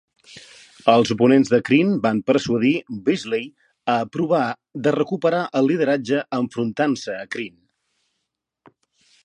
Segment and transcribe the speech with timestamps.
[0.93, 2.71] Els oponents de Crean van persuadir
[3.09, 3.41] Beazly
[3.95, 4.41] a provar
[4.87, 7.59] de recuperar el lideratge enfrontant-se a Crean.